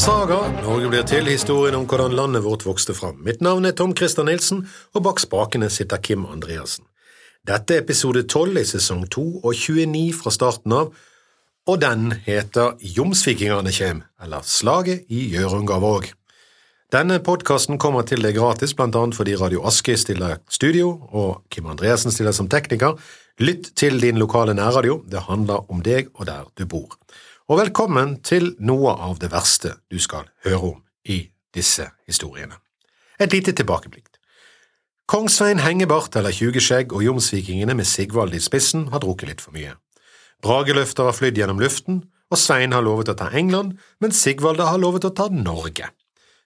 [0.00, 0.38] Saga.
[0.64, 3.18] Norge blir til historien om hvordan landet vårt vokste fram.
[3.20, 4.62] Mitt navn er Tom Christer Nilsen,
[4.96, 6.86] og bak spakene sitter Kim Andreassen.
[7.44, 10.94] Dette er episode 12 i sesong 2 og 29 fra starten av,
[11.68, 16.08] og den heter Jomsvikingene kjem, eller Slaget i Hjørungavåg.
[16.96, 21.68] Denne podkasten kommer til deg gratis, blant annet fordi Radio Aske stiller studio, og Kim
[21.68, 22.96] Andreassen stiller som tekniker.
[23.40, 26.98] Lytt til din lokale nærradio, det handler om deg og der du bor
[27.50, 30.76] og velkommen til noe av det verste du skal høre om
[31.10, 32.54] i disse historiene.
[33.18, 34.06] Et lite tilbakeblikk.
[35.10, 39.74] Kongsvein Hengebart eller Tjugeskjegg og jomsvikingene med Sigvald i spissen har drukket litt for mye.
[40.46, 44.78] Brageløfter har flydd gjennom luften, og Svein har lovet å ta England, mens Sigvalde har
[44.78, 45.90] lovet å ta Norge.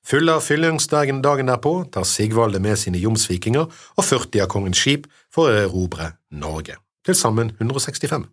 [0.09, 5.05] Full av fyllingsdagen dagen derpå tar Sigvalde med sine jomsvikinger og 40 av kongens skip
[5.33, 8.27] for å erobre Norge, til sammen 165.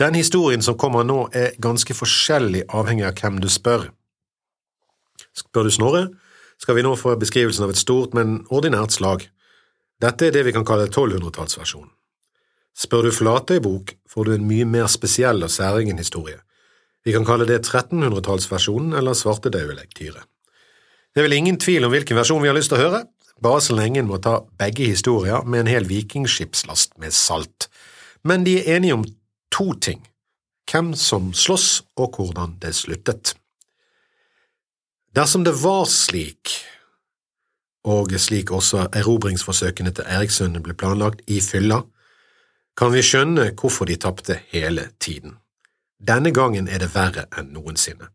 [0.00, 3.90] Den historien som kommer nå, er ganske forskjellig avhengig av hvem du spør.
[5.36, 6.04] Spør du Snorre,
[6.60, 9.26] skal vi nå få beskrivelsen av et stort, men ordinært slag.
[10.02, 11.90] Dette er det vi kan kalle 1200-tallsversjonen.
[12.72, 16.38] Spør du Flatøybok, får du en mye mer spesiell og særegen historie.
[17.04, 20.22] Vi kan kalle det 1300-tallsversjonen eller svartedaulektyre.
[21.12, 23.02] Det er vel ingen tvil om hvilken versjon vi har lyst til å høre,
[23.42, 27.68] bare så lenge en må ta begge historier med en hel vikingskipslast med salt.
[28.24, 29.04] Men de er enige om
[29.52, 30.06] to ting–
[30.72, 33.34] hvem som slåss, og hvordan det sluttet.
[35.12, 36.54] Dersom det var slik,
[37.84, 41.82] og slik også erobringsforsøkene til Erikssønnen ble planlagt i fylla,
[42.78, 45.36] kan vi skjønne hvorfor de tapte hele tiden.
[46.00, 48.08] Denne gangen er det verre enn noensinne.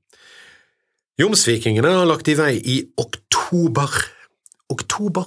[1.19, 3.93] Jomsvikingene har lagt i vei i oktober.
[4.69, 5.25] Oktober?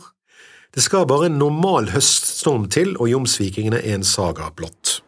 [0.74, 5.00] Det skal bare en normal høststorm til, og jomsvikingene er en saga blått.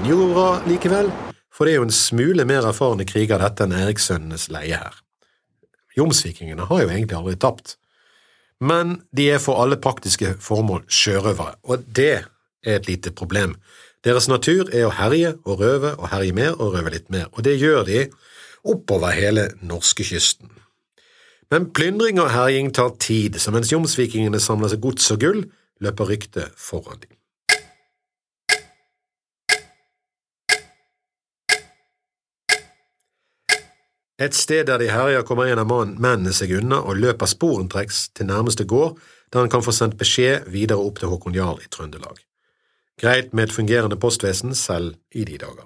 [0.00, 1.10] bra likevel,
[1.52, 4.94] for det er jo en smule mer erfarne kriger dette enn Erikssønnenes leie her.
[5.98, 7.76] Jomsvikingene har jo egentlig aldri tapt,
[8.60, 12.12] men de er for alle praktiske formål sjørøvere, og det
[12.64, 13.56] er et lite problem.
[14.04, 17.44] Deres natur er å herje og røve og herje mer og røve litt mer, og
[17.44, 18.06] det gjør de
[18.64, 20.50] oppover hele norskekysten.
[21.50, 25.40] Men plyndring og herjing tar tid, så mens jomsvikingene samler seg gods og gull,
[25.82, 27.16] løper ryktet foran dem.
[34.20, 38.28] Et sted der de herjer, kommer en av mennene seg unna og løper sporentreks til
[38.28, 38.98] nærmeste gård,
[39.32, 42.20] der han kan få sendt beskjed videre opp til Håkon Jarl i Trøndelag.
[43.00, 45.64] Greit med et fungerende postvesen selv i de dager.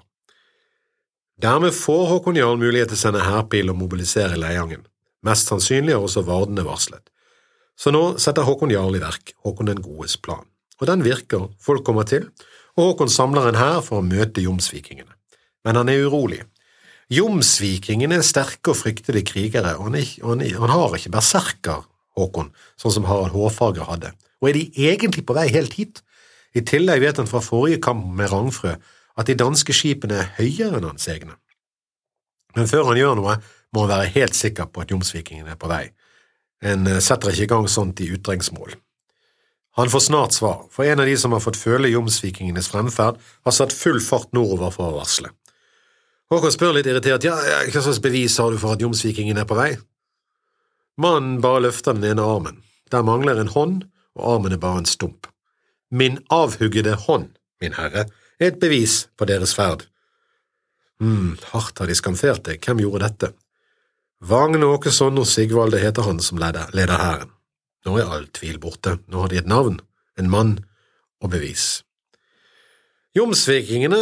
[1.41, 4.85] Dermed får Håkon Jarl mulighet til å sende hærpil og mobilisere Leiangen.
[5.25, 7.03] Mest sannsynlig har også Vardene varslet.
[7.75, 10.45] Så nå setter Håkon Jarl i verk Håkon den godes plan.
[10.79, 12.29] Og den virker, folk kommer til,
[12.79, 15.11] og Håkon samler en hær for å møte jomsvikingene.
[15.67, 16.39] Men han er urolig.
[17.11, 21.83] Jomsvikingene er sterke og fryktelige krigere, og han, er, og han, han har ikke berserker,
[22.15, 24.13] Håkon, sånn som Harald Hårfagre hadde.
[24.39, 25.99] Og er de egentlig på vei helt hit?
[26.55, 28.77] I tillegg vet han fra forrige kamp med Rangfrø
[29.15, 31.37] at de danske skipene er høyere enn hans egne.
[32.55, 33.37] Men før han gjør noe,
[33.75, 35.85] må han være helt sikker på at jomsvikingene er på vei.
[36.63, 38.75] En eh, setter ikke i gang sånt i utdrengsmål.
[39.75, 43.55] Han får snart svar, for en av de som har fått føle jomsvikingenes fremferd, har
[43.55, 45.33] satt full fart nordover for å varsle.
[46.31, 49.57] Håkon spør litt irritert ja, hva slags bevis har du for at jomsvikingen er på
[49.59, 49.73] vei?
[50.97, 52.61] Mannen bare løfter den ene armen.
[52.91, 53.83] Der mangler en hånd,
[54.15, 55.27] og armen er bare en stump.
[55.91, 59.85] Min avhuggede hånd, min herre, er et bevis på deres ferd.
[61.03, 63.31] Hm, hardt har de skamfert deg, hvem gjorde dette?
[64.25, 67.33] Vagn Åkesson og Sigvalde heter han som leder, leder hæren.
[67.85, 69.77] Nå er all tvil borte, nå har de et navn,
[70.17, 70.55] en mann
[71.21, 71.83] og bevis.
[73.15, 73.99] Jomsvikingene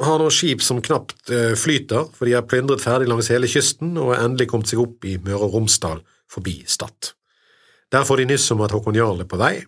[0.00, 3.96] har nå skip som knapt eh, flyter, for de har plyndret ferdig langs hele kysten
[4.00, 6.00] og har endelig kommet seg opp i Møre og Romsdal
[6.30, 7.12] forbi Stad.
[7.92, 9.58] Der får de nyss om at Håkon Jarl er på vei,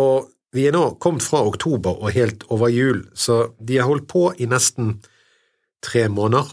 [0.00, 4.06] og vi er nå kommet fra oktober og helt over jul, så de har holdt
[4.10, 4.98] på i nesten
[5.84, 6.52] tre måneder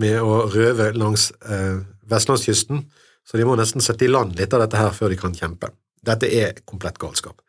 [0.00, 2.84] med å røve langs eh, vestlandskysten,
[3.24, 5.72] så de må nesten sette i land litt av dette her før de kan kjempe.
[6.04, 7.40] Dette er komplett galskap.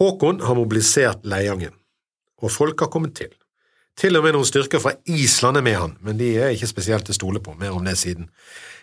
[0.00, 1.76] Håkon har mobilisert Leiangen
[2.40, 3.32] og folk har kommet til.
[4.00, 7.04] Til og med noen styrker fra Island er med han, men de er ikke spesielt
[7.06, 8.30] til å stole på, mer om det siden.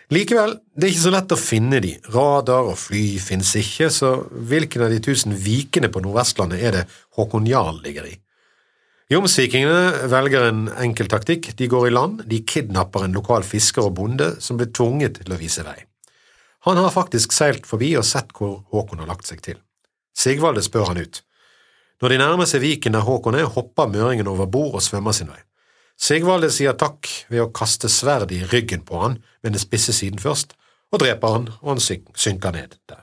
[0.08, 4.14] Likevel, det er ikke så lett å finne de, radar og fly finnes ikke, så
[4.32, 6.84] hvilken av de tusen vikene på Nordvestlandet er det
[7.18, 8.14] Håkon Jarl ligger i?
[9.12, 13.98] Jomsvikingene velger en enkel taktikk, de går i land, de kidnapper en lokal fisker og
[14.00, 15.76] bonde som blir tvunget til å vise vei.
[16.64, 19.60] Han har faktisk seilt forbi og sett hvor Håkon har lagt seg til.
[20.16, 21.20] Sigvalde spør han ut.
[22.00, 25.28] Når de nærmer seg viken der Håkon er, hopper møringen over bord og svømmer sin
[25.28, 25.40] vei.
[25.98, 30.22] Sigvalde sier takk ved å kaste sverdet i ryggen på han med den spisse siden
[30.22, 30.54] først,
[30.94, 33.02] og dreper han, og han synker ned der.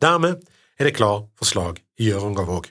[0.00, 0.44] Dermed
[0.78, 2.70] er det klar for slag i Hjørungavåg.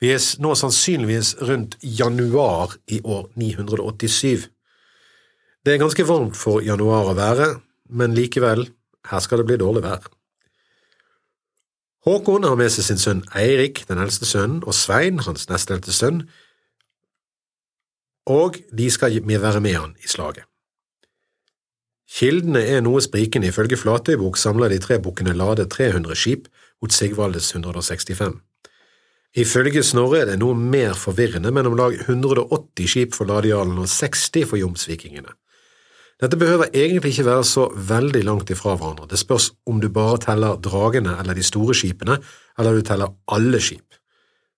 [0.00, 4.48] Vi er nå sannsynligvis rundt januar i år 987.
[5.64, 7.48] Det er ganske varmt for januar å være,
[7.88, 8.66] men likevel,
[9.10, 10.06] her skal det bli dårlig vær.
[12.08, 15.92] Håkon har med seg sin sønn Eirik, den eldste sønnen, og Svein, hans nest eldste
[15.92, 16.22] sønn,
[18.26, 20.44] og de skal være med han i slaget.
[22.10, 23.48] Kildene er noe sprikende.
[23.52, 26.48] Ifølge Flatøybok samler de tre bukkene Lade 300 skip
[26.82, 28.34] mot Sigvaldes 165.
[29.38, 33.86] Ifølge Snorre er det noe mer forvirrende, men om lag 180 skip for Ladejarlen og
[33.88, 35.30] 60 for jomsvikingene.
[36.20, 40.18] Dette behøver egentlig ikke være så veldig langt ifra hverandre, det spørs om du bare
[40.20, 42.18] teller dragene eller de store skipene,
[42.58, 43.94] eller du teller alle skip.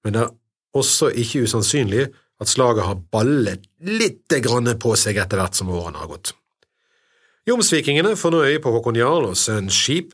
[0.03, 0.33] Men det er
[0.75, 2.09] også ikke usannsynlig
[2.43, 6.35] at slaget har ballet litt grann på seg etter hvert som årene har gått.
[7.49, 10.13] Jomsvikingene får nå øye på Håkon Jarl og sønnens skip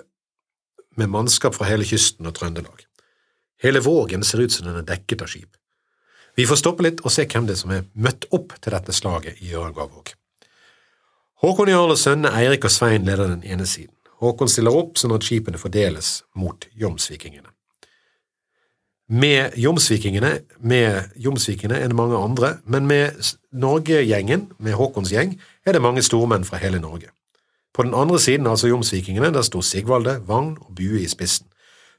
[0.96, 2.84] med mannskap fra hele kysten og Trøndelag.
[3.62, 5.50] Hele Vågen ser ut som den er dekket av skip.
[6.38, 8.94] Vi får stoppe litt og se hvem det er som er møtt opp til dette
[8.94, 10.14] slaget i Hjørungavåg.
[11.42, 13.94] Håkon Jarl og sønnene Eirik og Svein leder den ene siden.
[14.22, 17.50] Håkon stiller opp sånn at skipene fordeles mot jomsvikingene.
[19.08, 23.10] Med jomsvikingene, med jomsvikingene det mange andre, men med
[23.52, 27.08] Norge-gjengen, med Håkons gjeng, er det mange stormenn fra hele Norge.
[27.75, 31.46] På den andre siden, altså jomsvikingene, der sto Sigvalde, Vagn og Bue i spissen,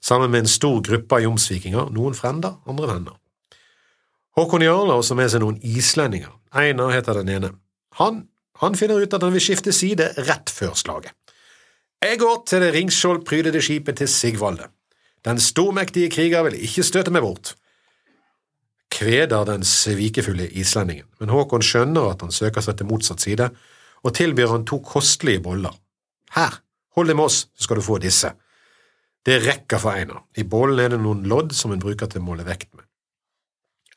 [0.01, 3.15] sammen med en stor gruppe av jomsvikinger, noen frender, andre venner.
[4.37, 6.35] Håkon Jarl har også med seg noen islendinger.
[6.53, 7.55] Einar heter den ene.
[7.97, 8.27] Han
[8.59, 11.13] han finner ut at han vil skifte side rett før slaget.
[12.03, 14.67] Jeg går til det ringskjoldprydede skipet til Sigvalde.
[15.25, 17.55] Den stormektige kriger vil ikke støte meg bort.
[18.89, 23.49] Kveder den svikefulle islendingen, men Håkon skjønner at han søker seg til motsatt side,
[24.03, 25.75] og tilbyr han to kostelige boller.
[26.35, 26.61] Her,
[26.95, 28.31] hold deg med oss, så skal du få disse.
[29.25, 32.27] Det rekker for Einar, i bollen er det noen lodd som hun bruker til å
[32.29, 32.87] måle vekt med.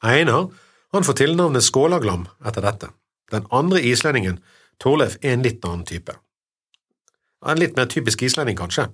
[0.02, 0.50] Einar
[0.92, 2.90] han får tilnavnet Skålaglam etter dette.
[3.32, 4.42] Den andre islendingen,
[4.82, 6.12] Torleif, er en litt annen type.
[7.46, 8.90] En litt mer typisk islending, kanskje.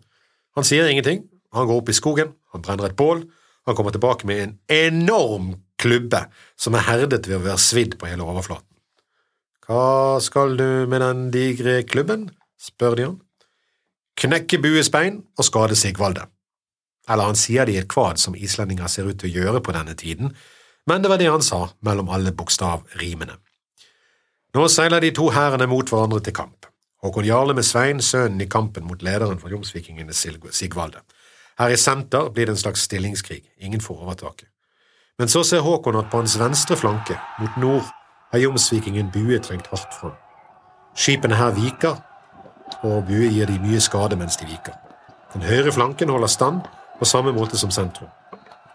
[0.55, 1.25] Han sier ingenting,
[1.55, 3.25] han går opp i skogen, han brenner et bål,
[3.69, 6.25] han kommer tilbake med en enorm klubbe
[6.57, 8.67] som er herdet ved å være svidd på hele overflaten.
[9.69, 12.31] Hva skal du med den digre klubben?
[12.59, 13.19] spør de han.
[14.19, 16.25] Knekke buespein og skade Sigvalde.
[17.09, 19.75] Eller han sier det i et kvad som islendinger ser ut til å gjøre på
[19.77, 20.33] denne tiden,
[20.89, 23.37] men det var det han sa mellom alle bokstavrimene.
[24.57, 26.67] Nå seiler de to hærene mot hverandre til kamp.
[27.05, 31.05] Håkon Jarle med Svein, sønnen, i kampen mot lederen for jomsvikingene Sigvalde.
[31.59, 34.49] Her i senter blir det en slags stillingskrig, ingen får overtaket.
[35.19, 37.89] Men så ser Håkon at på hans venstre flanke, mot nord,
[38.31, 40.15] har jomsvikingen Bue trengt hardt fram.
[40.95, 41.97] Skipene her viker,
[42.83, 44.77] og Bue gir de mye skade mens de viker.
[45.33, 46.61] Den høyre flanken holder stand
[46.99, 48.09] på samme måte som sentrum.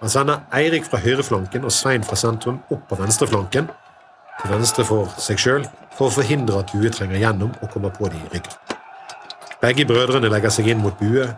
[0.02, 3.70] Han sender Eirik fra høyreflanken og Svein fra sentrum opp på venstreflanken,
[4.42, 8.12] til venstre for seg sjøl for å forhindre at Bue trenger gjennom og kommer på
[8.12, 8.76] de i ryggen.
[9.62, 11.30] Begge brødrene legger seg inn mot Bue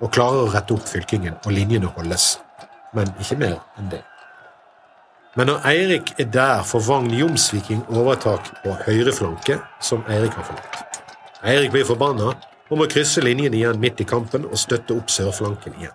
[0.00, 2.36] og klarer å rette opp fylkingen, og linjene holdes.
[2.96, 4.02] Men ikke mer enn det.
[5.36, 10.46] Men når Eirik er der, får Vagn Jomsviking overtak på høyre flanke, som Eirik har
[10.48, 11.00] forlatt.
[11.44, 12.32] Eirik blir forbanna
[12.70, 15.94] og må krysse linjen igjen midt i kampen og støtte opp sørflanken igjen.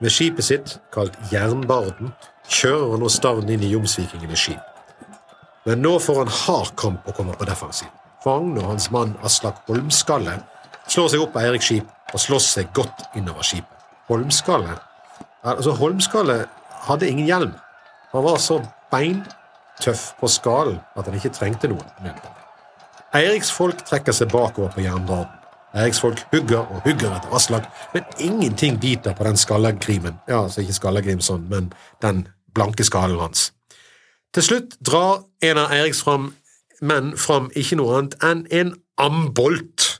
[0.00, 2.14] Med skipet sitt, kalt Jernbarden,
[2.48, 4.62] kjører han nå stavnen inn i jomsvikingenes skip.
[5.66, 7.90] Men nå får han hard kamp å komme på defensiv.
[8.24, 10.38] Vagn og hans mann Aslak Holmskalle
[10.90, 13.76] slår seg opp på Eirik skip og slåss seg godt innover skipet.
[14.10, 14.78] Holmskalle
[15.42, 17.52] altså Holmskalle hadde ingen hjelm.
[18.12, 21.86] Han var så beintøff på skallen at han ikke trengte noen.
[23.14, 25.36] Eiriks folk trekker seg bakover på jernbanen.
[25.74, 30.18] Eiriks folk hugger og hugger etter Aslak, men ingenting biter på den skallagrimen.
[30.28, 31.70] Ja, altså ikke skallegrim sånn, men
[32.02, 33.52] den blanke skallen hans.
[34.34, 36.32] Til slutt drar en av Eiriks fram,
[36.82, 39.99] menn fram ikke noe annet enn en ambolt.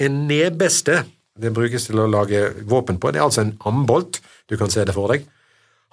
[0.00, 1.02] En nebeste.
[1.40, 3.12] Det brukes til å lage våpen på.
[3.12, 4.20] Det er altså en ambolt.
[4.48, 5.26] Du kan se det for deg.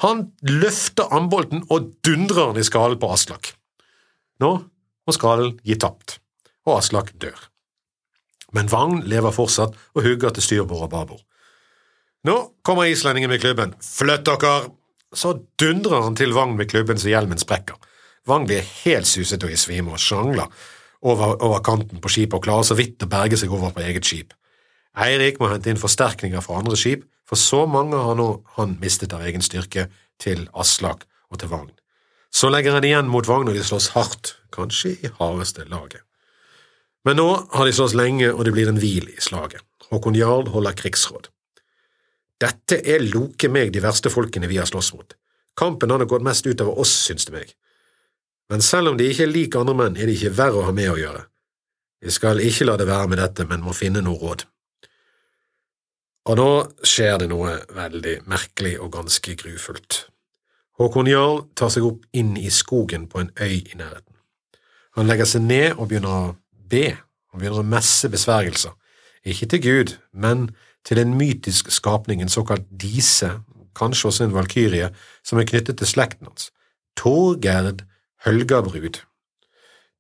[0.04, 3.54] Han løfter ambolten og dundrer den i skallen på Aslak.
[4.44, 4.52] Nå
[5.08, 6.20] må skallen gi tapt,
[6.68, 7.38] og Aslak dør.
[8.54, 11.24] Men Vagn lever fortsatt og hugger til styrbord og babord.
[12.28, 12.36] Nå
[12.66, 13.74] kommer islendingen med klubben.
[13.84, 14.58] Flytt dere!
[15.16, 17.78] så dundrer han til Vagn med klubben så hjelmen sprekker.
[18.28, 20.52] Vagn blir helt susete og i svime og sjangler
[21.02, 24.08] over, over, kanten på skipet og klarer så vidt å berge seg over på eget
[24.08, 24.34] skip.
[24.98, 29.14] Eirik må hente inn forsterkninger fra andre skip, for så mange har nå han mistet
[29.14, 29.88] av egen styrke
[30.22, 31.74] til Aslak og til Vagn.
[32.34, 36.02] Så legger han igjen mot Vagn, og de slåss hardt, kanskje i hardeste laget.
[37.06, 39.64] Men nå har de slåss lenge, og det blir en hvil i slaget.
[39.92, 41.30] Håkon Jarl holder krigsråd.
[42.42, 45.16] Dette er loke meg de verste folkene vi har slåss mot.
[45.58, 47.54] Kampen har gått mest utover oss, synes det meg.
[48.50, 50.76] Men selv om de ikke er lik andre menn, er de ikke verre å ha
[50.76, 51.24] med å gjøre.
[52.04, 54.46] Vi skal ikke la det være med dette, men må finne noe råd.
[56.28, 56.52] Og nå
[56.86, 60.06] skjer det noe veldig merkelig og ganske grufullt.
[60.78, 64.14] Håkon Jarl tar seg opp inn i skogen på en øy i nærheten.
[64.98, 66.36] Han legger seg ned og begynner å
[66.70, 66.92] be,
[67.32, 68.76] han begynner å messe besvergelser,
[69.28, 70.52] ikke til Gud, men
[70.88, 73.32] til en mytisk skapning, en såkalt dise,
[73.78, 74.92] kanskje også en valkyrie,
[75.26, 76.52] som er knyttet til slekten hans,
[76.98, 77.84] Torgerd
[78.26, 79.02] Hølgabrud.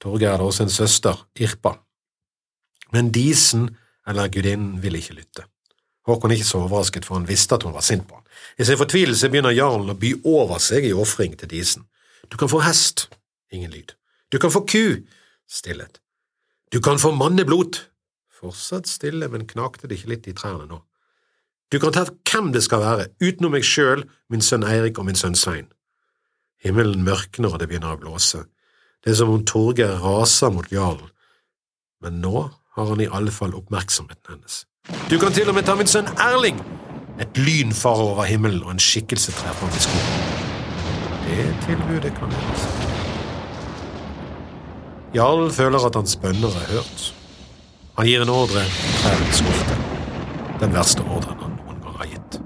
[0.01, 1.77] Torgeir hadde også en søster, Irpa.
[2.93, 3.69] Men disen,
[4.07, 5.45] eller gudinnen, vil ikke lytte.
[6.07, 8.23] Håkon er ikke så overrasket, for han visste at hun var sint på han.
[8.57, 11.87] I sin fortvilelse begynner jarlen å by over seg i ofring til disen.
[12.31, 13.09] Du kan få hest,
[13.51, 13.93] ingen lyd.
[14.31, 15.03] Du kan få ku,
[15.49, 15.99] stillhet.
[16.71, 17.81] Du kan få manneblot,
[18.39, 20.81] fortsatt stille, men knakte det ikke litt i trærne nå.
[21.71, 25.19] Du kan ta hvem det skal være, utenom meg sjøl, min sønn Eirik og min
[25.19, 25.67] sønn Svein.
[26.63, 28.45] Himmelen mørkner og det begynner å blåse.
[29.03, 31.11] Det er som om Torgeir raser mot jarlen,
[32.01, 32.47] men nå
[32.77, 34.65] har han i alle fall oppmerksomheten hennes.
[35.09, 36.59] Du kan til og med ta min sønn Erling!
[37.17, 40.35] Et lyn farer over himmelen, og en skikkelse trer fram i skogen.
[41.25, 42.67] Det tilbudet kan gjøres.
[45.15, 47.07] Jarl føler at hans bønner er hørt.
[47.97, 48.61] Han gir en ordre
[49.01, 49.79] til Skofte.
[50.61, 52.39] Den verste ordren han noen gang har gitt.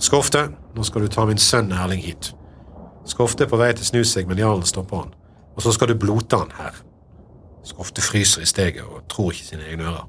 [0.00, 2.32] Skofte, nå skal du ta min sønn Erling hit.
[3.08, 5.12] Skofte er på vei til å snu seg, men jarlen stopper han.
[5.56, 6.76] Og så skal du blote han her.
[7.66, 10.06] Skofte fryser i steget og tror ikke sine egne ører.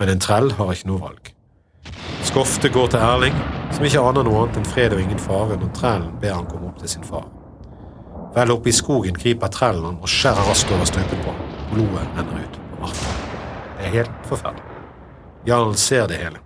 [0.00, 1.32] Men en trell har ikke noe valg.
[2.26, 3.36] Skofte går til Erling,
[3.72, 6.72] som ikke aner noe annet enn fred og ingen fare når trellen ber han komme
[6.72, 7.28] opp til sin far.
[8.34, 11.36] Vel oppe i skogen griper trellen han og skjærer raskt over støpen på.
[11.70, 13.22] Blodet renner ut på marken.
[13.76, 14.76] Det er helt forferdelig.
[15.46, 16.42] Jarlen ser det hele.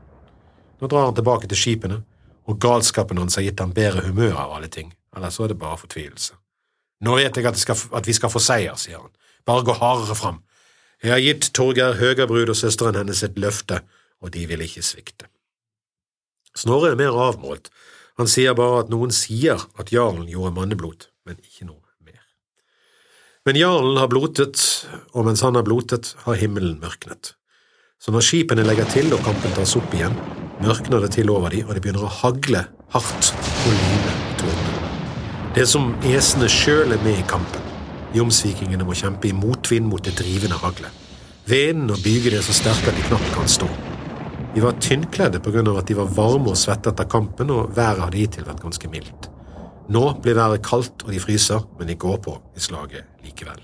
[0.81, 2.03] Nå drar han tilbake til skipene,
[2.47, 5.59] og galskapen hans har gitt ham bedre humør av alle ting, ellers så er det
[5.61, 6.37] bare fortvilelse.
[7.01, 9.13] Nå vet jeg at, skal, at vi skal få seier, sier han.
[9.49, 10.43] Bare gå hardere fram.
[11.01, 13.81] Jeg har gitt Torgeir Høgabrud og søsteren hennes et løfte,
[14.21, 15.31] og de vil ikke svikte.
[16.57, 17.71] Snorre er mer avmålt.
[18.21, 22.21] Han sier bare at noen sier at jarlen gjorde manneblod, men ikke noe mer.
[23.49, 24.61] Men jarlen har blotet,
[25.15, 27.35] og mens han har blotet, har himmelen mørknet.
[28.01, 30.17] Så når skipene legger til og kampen tas opp igjen,
[30.61, 34.20] mørkner det til over dem, og det begynner å hagle hardt og lyne.
[35.51, 37.63] Det er som æsene sjøl er med i kampen.
[38.15, 40.93] Jomsvikingene må kjempe i motvind mot det drivende haglet.
[41.51, 43.67] Vinden og bygene er så sterke at de knapt kan stå.
[44.55, 45.65] De var tynnkledde pga.
[45.79, 49.31] at de var varme og svette etter kampen, og været hadde hittil vært ganske mildt.
[49.89, 53.59] Nå blir været kaldt og de fryser, men de går på i slaget likevel.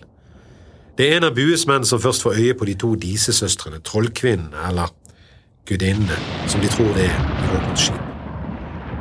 [0.99, 4.59] Det er en av Bues menn som først får øye på de to disesøstrene, trollkvinnene,
[4.69, 4.91] eller
[5.69, 8.03] gudinnene, som de tror det er i Håkons skip.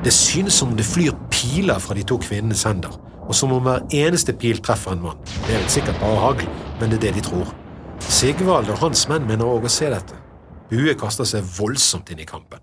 [0.05, 2.93] Det synes som det flyr piler fra de to kvinnenes hender,
[3.25, 5.21] og som om hver eneste pil treffer en mann.
[5.45, 6.47] Det er vel sikkert bare hagl,
[6.79, 7.51] men det er det de tror.
[8.05, 10.17] Sigvald og hans menn mener òg å se dette.
[10.71, 12.61] Bue kaster seg voldsomt inn i kampen.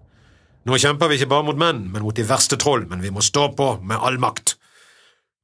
[0.67, 3.23] Nå kjemper vi ikke bare mot menn, men mot de verste troll, men vi må
[3.23, 4.57] stå på med all makt.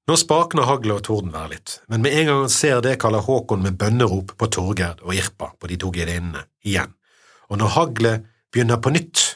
[0.08, 3.64] Nå spakner haglet og tordenværet litt, men med en gang han ser det, kaller Håkon
[3.64, 6.94] med bønnerop på Torgerd og Irpa på de to gedinnene igjen,
[7.50, 9.26] og når haglet begynner på nytt,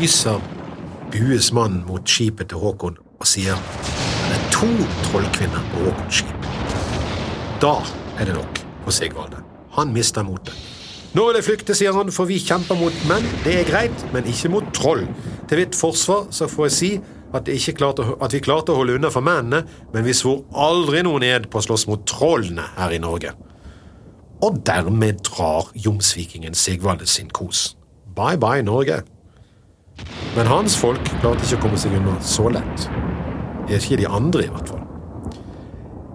[0.00, 0.42] lyser
[1.12, 3.58] Bues mannen mot skipet til Håkon og sier
[4.28, 4.68] det er to
[5.10, 6.46] trollkvinner på Håkons skip.
[7.60, 7.74] Da
[8.16, 9.42] er det nok for Sigvalde.
[9.76, 10.56] Han mister motet.
[11.12, 13.26] Nå vil jeg flykte, sier han, for vi kjemper mot menn.
[13.44, 15.04] Det er greit, men ikke mot troll.
[15.50, 16.90] Til mitt forsvar så får jeg si
[17.36, 21.20] at, klarte, at vi klarte å holde unna for mennene, men vi svor aldri noe
[21.20, 23.34] ned på å slåss mot trollene her i Norge.
[24.42, 27.74] Og dermed drar jomsvikingen Sigvalde sin kos.
[28.16, 29.02] Bye bye, Norge.
[30.32, 32.86] Men hans folk klarte ikke å komme seg unna så lett.
[33.68, 34.80] Det er ikke de andre, i hvert fall.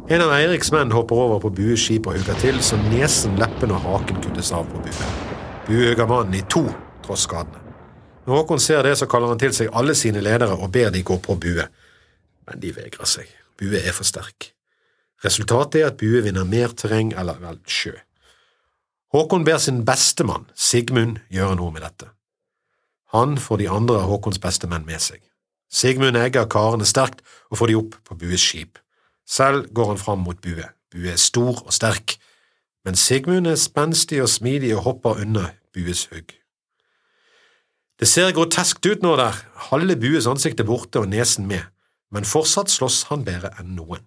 [0.10, 3.76] En av Eiriks menn hopper over på Bues skip og hugger til, så nesen, leppene
[3.78, 5.12] og haken kuttes av på Bue.
[5.68, 6.64] Bue hugger mannen i to,
[7.06, 7.62] tross skadene.
[8.26, 11.06] Når Håkon ser det, så kaller han til seg alle sine ledere og ber de
[11.06, 11.70] gå på Bue.
[12.50, 13.30] Men de vegrer seg.
[13.60, 14.50] Bue er for sterk.
[15.24, 17.94] Resultatet er at Bue vinner mer terreng, eller vel sjø.
[19.14, 22.16] Håkon ber sin beste mann, Sigmund, gjøre noe med dette.
[23.14, 25.22] Han får de andre av Håkons beste menn med seg.
[25.72, 28.80] Sigmund egger karene sterkt og får de opp på Bues skip.
[29.28, 30.66] Selv går han fram mot Bue.
[30.92, 32.18] Bue er stor og sterk,
[32.86, 36.32] men Sigmund er spenstig og smidig og hopper unna Bues hugg.
[38.00, 39.36] Det ser groteskt ut nå der,
[39.72, 41.66] halve Bues ansikt er borte og nesen med.
[42.12, 44.06] men fortsatt slåss han bedre enn noen.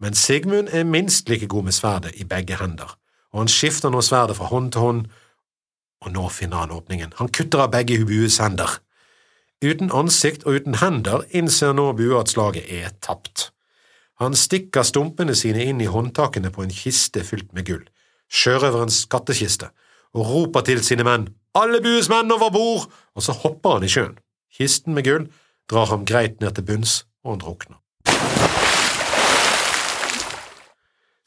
[0.00, 2.94] Men Sigmund er minst like god med sverdet i begge hender,
[3.32, 5.02] og han skifter nå sverdet fra hånd til hånd,
[6.00, 7.12] og nå finner han åpningen.
[7.20, 8.78] Han kutter av begge bues hender.
[9.60, 13.50] Uten ansikt og uten hender innser nå Bue at slaget er tapt.
[14.20, 17.84] Han stikker stumpene sine inn i håndtakene på en kiste fylt med gull,
[18.32, 19.68] sjørøverens skattkiste,
[20.16, 22.88] og roper til sine menn Alle Bues menn over bord!
[23.14, 24.16] Og så hopper han i sjøen.
[24.54, 25.28] Kisten med gull
[25.70, 27.78] drar ham greit ned til bunns, og han drukner.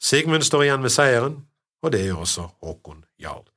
[0.00, 1.42] Sigmund står igjen med seieren,
[1.82, 3.53] og det gjør også Håkon Jarl.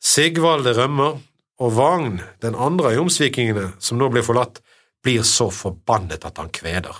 [0.00, 1.18] Sigvalde rømmer,
[1.60, 4.62] og Vagn, den andre av jomsvikingene som nå blir forlatt,
[5.04, 6.96] blir så forbannet at han kveder.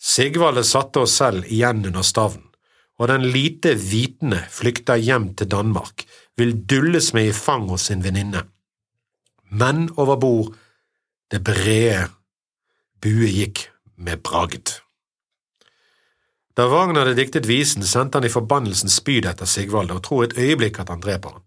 [0.00, 2.48] Sigvalde satte oss selv igjen under stavnen,
[2.96, 6.06] og den lite vitende flykter hjem til Danmark,
[6.38, 8.44] vil dulles med i fang hos sin venninne.
[9.50, 10.54] Men over bord,
[11.30, 12.08] det brede
[13.02, 13.66] bue gikk
[13.96, 14.78] med bragd.
[16.54, 20.38] Da Vagn hadde diktet visen, sendte han i forbannelsens spyd etter Sigvalde og tror et
[20.38, 21.44] øyeblikk at han dreper han.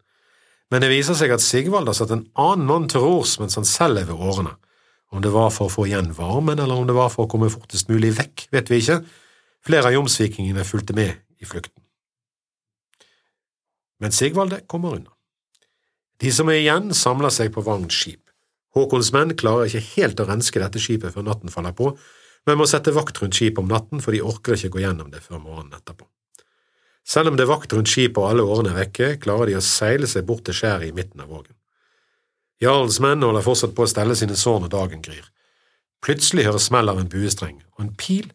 [0.72, 3.68] Men det viser seg at Sigvald har satt en annen mann til rors mens han
[3.68, 4.56] selv er ved årene.
[5.16, 7.48] Om det var for å få igjen varmen, eller om det var for å komme
[7.52, 9.00] fortest mulig vekk, vet vi ikke.
[9.64, 11.80] Flere av jomsvikingene fulgte med i flukten.
[14.04, 15.14] Men Sigvalde kommer unna.
[16.20, 18.24] De som er igjen, samler seg på Vagns skip.
[18.76, 21.94] Håkons menn klarer ikke helt å renske dette skipet før natten faller på,
[22.48, 25.24] men må sette vakt rundt skipet om natten, for de orker ikke gå gjennom det
[25.24, 26.07] før morgenen etterpå.
[27.08, 29.64] Selv om det er vakt rundt skipet og alle årene er vekke, klarer de å
[29.64, 31.56] seile seg bort til skjæret i midten av vågen.
[32.64, 35.26] Jarlens menn holder fortsatt på å stelle sine sår når dagen gryr.
[36.04, 38.28] Plutselig høres smell av en buestreng, og en pil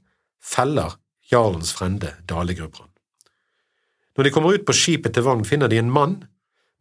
[0.43, 0.97] feller
[1.31, 2.89] jarlens frende Dalegrubran.
[4.17, 6.19] Når de kommer ut på skipet til Vagn, finner de en mann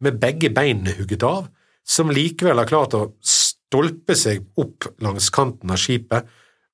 [0.02, 1.48] med begge beinene hugget av,
[1.84, 6.28] som likevel har klart å stolpe seg opp langs kanten av skipet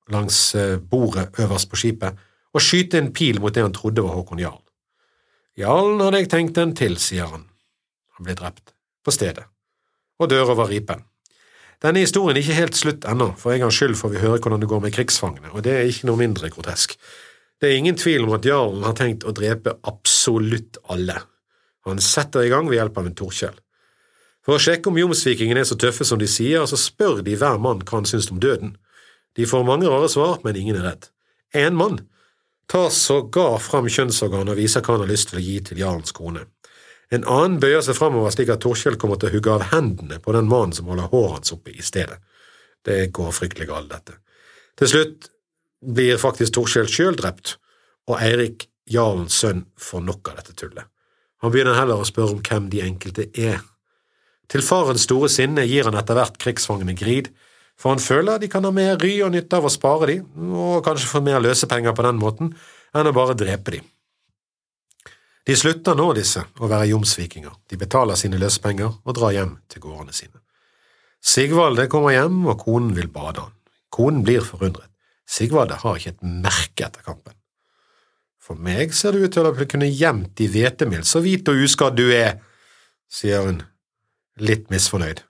[0.09, 2.17] langs eh, bordet øverst på skipet
[2.53, 4.61] og skyte en pil mot det han trodde var Håkon Jarl.
[5.59, 7.41] Jarlen hadde jeg tenkt den til, sier han.
[8.15, 8.71] Han ble drept,
[9.03, 9.43] på stedet,
[10.19, 11.01] og dør over ripen.
[11.83, 14.63] Denne historien er ikke helt slutt ennå, for en gangs skyld får vi høre hvordan
[14.63, 16.95] det går med krigsfangene, og det er ikke noe mindre grotesk.
[17.59, 21.17] Det er ingen tvil om at jarlen har tenkt å drepe absolutt alle.
[21.87, 23.57] Han setter i gang ved hjelp av en torkjell.
[24.45, 27.59] For å sjekke om jomsvikingene er så tøffe som de sier, så spør de hver
[27.59, 28.77] mann hva han syns om døden.
[29.35, 31.11] De får mange rare svar, men ingen er redd.
[31.51, 31.99] En mann
[32.69, 36.13] tar sågar fram kjønnsorganet og viser hva han har lyst til å gi til jarlens
[36.15, 36.45] kone.
[37.09, 40.35] En annen bøyer seg framover slik at Torkjell kommer til å hugge av hendene på
[40.35, 42.19] den mannen som holder håret hans oppe i stedet.
[42.85, 44.19] Det går fryktelig galt, dette.
[44.77, 45.31] Til slutt
[45.81, 47.57] blir faktisk Torkjell sjøl drept,
[48.09, 50.85] og Eirik, jarlens sønn, får nok av dette tullet.
[51.41, 53.61] Han begynner heller å spørre om hvem de enkelte er.
[54.49, 57.29] Til farens store sinne gir han etter hvert krigsfangene Grid,
[57.79, 60.17] for han føler de kan ha mer ry og nytte av å spare de,
[60.51, 62.51] og kanskje få mer løsepenger på den måten,
[62.91, 63.79] enn å bare drepe de.
[65.47, 69.81] De slutter nå, disse, å være jomsvikinger, de betaler sine løsepenger og drar hjem til
[69.85, 70.43] gårdene sine.
[71.23, 73.55] Sigvalde kommer hjem, og konen vil bade han.
[73.91, 74.91] Konen blir forundret.
[75.29, 77.35] Sigvalde har ikke et merke etter kampen.
[78.43, 81.97] For meg ser det ut til å kunne gjemt i hvetemel, så hvit og uskadd
[81.99, 82.39] du er,
[83.11, 83.59] sier hun,
[84.41, 85.21] litt misfornøyd.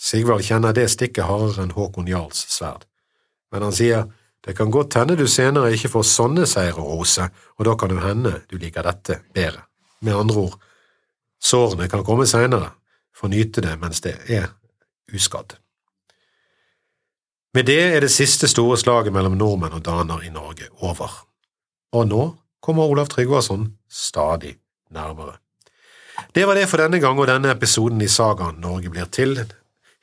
[0.00, 2.86] Sigvald kjenner det stikket hardere enn Håkon Jarls sverd,
[3.52, 4.06] men han sier
[4.40, 7.26] det kan godt hende du senere ikke får sånne seire, Rose,
[7.58, 9.66] og da kan det hende du liker dette bedre.
[10.00, 10.54] Med andre ord,
[11.36, 12.70] sårene kan komme senere,
[13.12, 14.48] få nyte det mens det er
[15.12, 15.58] uskadd.
[17.52, 21.12] Med det er det siste store slaget mellom nordmenn og daner i Norge over,
[21.92, 22.24] og nå
[22.64, 24.56] kommer Olav Tryggvason stadig
[24.90, 25.36] nærmere.
[26.32, 29.36] Det var det for denne gang og denne episoden i sagaen Norge blir til,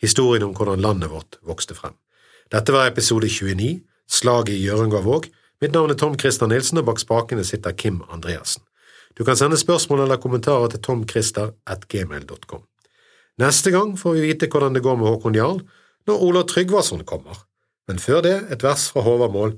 [0.02, 1.96] historien om hvordan landet vårt vokste frem.
[2.52, 5.28] Dette var episode 29, Slaget i Hjørungavåg.
[5.62, 8.64] Mitt navn er Tom Christer Nilsen, og bak spakene sitter Kim Andreassen.
[9.18, 12.64] Du kan sende spørsmål eller kommentarer til tomchrister.gmail.com.
[13.42, 15.64] Neste gang får vi vite hvordan det går med Håkon Jarl
[16.08, 17.44] når Ola Tryggvason kommer,
[17.88, 19.58] men før det et vers fra Håvamål.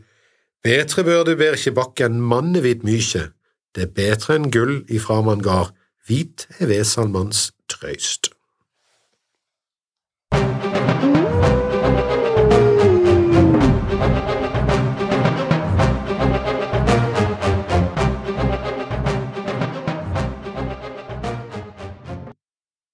[0.64, 3.30] Betre bør du ber ikke bakken mannevit mykje,
[3.76, 5.72] det er betre enn gull ifra man gard,
[6.08, 8.34] hvit er vesalmanns trøyst.